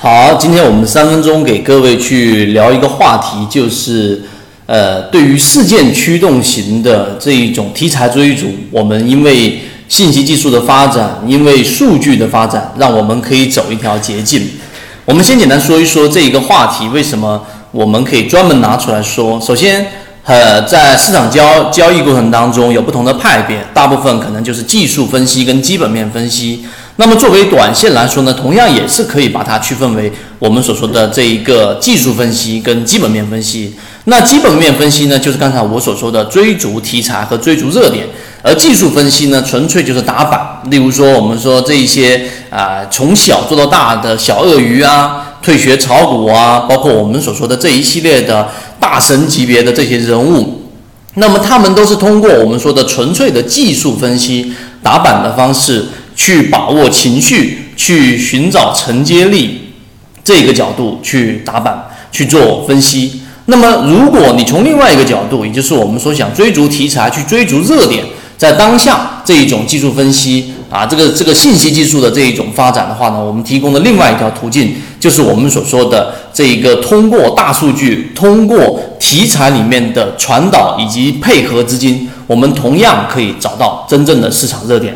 [0.00, 4.22] 好，今天我们三分钟给各位去聊一个话题，就是
[4.66, 9.58] 呃，对于事件驱动型的这一种题材追逐，我们因为
[9.88, 14.48] 信息技术的发展，因为数据的发展，让我们可以走一条捷径。
[15.04, 17.42] 我们先简单说一说这一个话题，为什么
[17.72, 19.40] 我们可以专门拿出来说？
[19.40, 19.84] 首先，
[20.22, 26.64] 呃，在市场交交易过程当中有不同的派别，大部分可能就是技术分析跟基本面分析。
[27.00, 33.72] 那么作为短线来说呢，同样也是可以把它区分为我们所说的这一个技术分析跟基本面分析。
[34.06, 38.04] 那基本面分析呢，就是刚才我所说的追逐题材和追逐热点，
[38.42, 40.40] 而技术分析呢，纯粹就是打板。
[40.72, 48.48] 例如说，我们说这一些啊，从小做到大的小鳄鱼啊，退学炒股啊，包括我们所说的这一系列的
[48.80, 50.62] 大神级别的这些人物，
[51.14, 55.86] 那么他们都是通过我们说的纯粹的技术分析打板的方式。
[56.18, 59.60] 去把握情绪，去寻找承接力，
[60.24, 63.22] 这个角度去打板去做分析。
[63.46, 68.04] 那么，如果你从另外一个角度，也就是我们说想追逐题材，去追逐热点，
[68.36, 84.94] 在当下这一种技术分析啊，这个这个信息技术的这一种发展的话呢，我们提供的另外一条途径，就是我们所说的这一个通过大数据，通过题材里面的传导以及配合资金，我们同样可以找到真正的市场热点。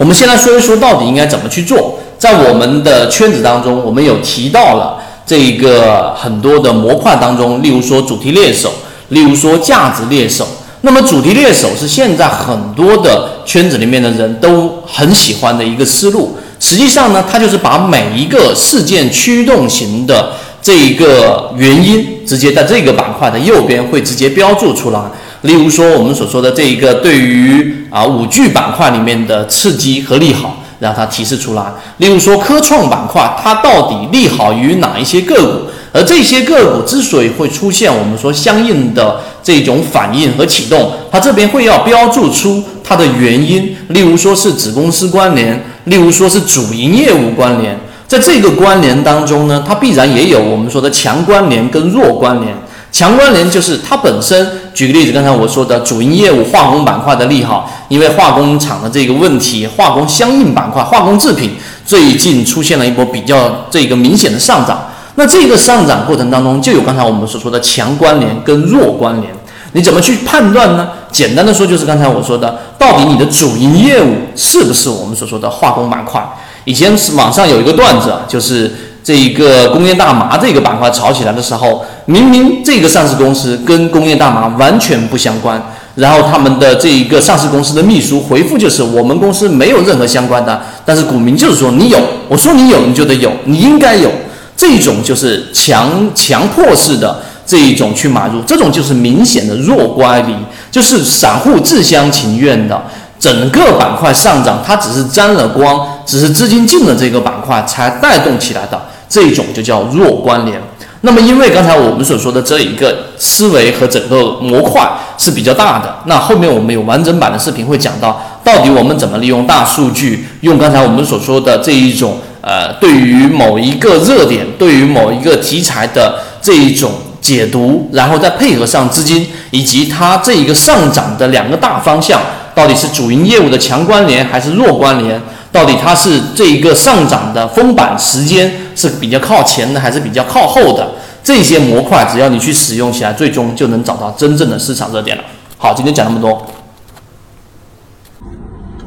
[0.00, 1.98] 我们先来说一说到底应该怎么去做。
[2.18, 8.72] 在我们的圈子当中，我们有提到了这个很多的模块当中，例如说主题猎手，
[9.08, 10.48] 例如说价值猎手。
[10.80, 16.34] 那么主题猎手是现在很多的圈子里面的人都很喜欢的一个思路。
[16.58, 25.00] 实际上呢，它就是把每一个事件驱动型的这一个原因，直接在这个板块的右边会直接标注出来。
[25.42, 31.64] 例如说，我们所说的这一个对于啊五 G 板块里面的刺激和利好，让它提示出来。
[31.96, 35.70] 例如说，科创板块它到底利好于哪一些个股？
[35.92, 43.74] 而这些个股之所以会出现我们说相应的这种反应和启动，它这边会要标注出它的原因。
[43.88, 47.76] 例如说是子公司关联，例如说是主营业务关联，
[48.06, 52.54] 在这个关联当中呢，它必然也有我们说的强关联跟弱关联。
[53.00, 61.52] 强关联就是它本身，举个例子，刚才我说的主营业务化工板块的利好，因为化工厂的这个问题，化工相应板块、化工制品
[61.86, 64.78] 最近出现了一波比较这个明显的上涨。
[65.14, 69.32] 那这个上涨过程当中，就有刚才我们所说的强关联跟弱关联，
[69.72, 70.86] 你怎么去判断呢？
[71.10, 76.22] 简单的说，就是刚才我说的，到底你的主营业务是不是我们所说的化工板块？
[76.66, 78.70] 以前网上有一个段子，就是。
[79.10, 85.60] 这一个工业大麻这个板块炒起来的时候，明明这个上市公司跟工业大麻完全不相关，
[85.96, 91.98] 然后他们的这一个上市公司的秘书回复就是我们公司没有任何相关的，但是股民就是说你有，
[92.28, 94.08] 我说你有你就得有，你应该有，
[94.56, 100.36] 这种就是强强迫式的这一种去买入，这种就是明显的弱乖离，
[100.70, 102.80] 就是散户自相情愿的。
[103.18, 110.58] 整个板块上涨，它只是沾了光，只是资金进了这个板块才带动起来的，这种就叫弱关联。
[111.02, 114.86] 那么，因为刚才我们所说的这一个思维和整个模块
[115.18, 126.92] 是比较大的，那后面我们有完整版的视频会讲到，到底我们怎么利用大数据，用刚才我们所说的这一种呃，对于某一个热点，对于某一个题材的这一种
[127.22, 132.20] 解读，然后再配合上资金以及它这一个上涨的两个大方向。
[132.52, 135.18] 到底是主营业务的强关联还是弱关联？
[135.52, 140.88] 到底它是这一个上涨的封板时间是比较靠前的还是比较靠后的？
[141.22, 145.22] 这些模块只要你去使用起来，最终就能找到真正的市场热点了。
[145.58, 146.40] 好，今天讲那么多。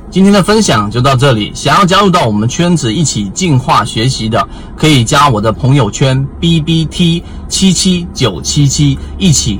[0.09, 1.51] 今天的分享就到这里。
[1.53, 9.59] 想要加入到我们圈子一起进化学习的，可以加我的朋友圈 B B T 七七九七七，一起